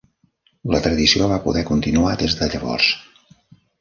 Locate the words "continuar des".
1.67-2.37